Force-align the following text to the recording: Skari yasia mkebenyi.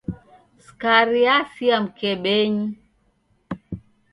Skari 0.65 1.19
yasia 1.27 1.77
mkebenyi. 1.83 2.67